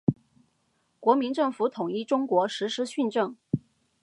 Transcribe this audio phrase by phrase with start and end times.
[0.99, 3.37] 国民政府统一中国，实施训政。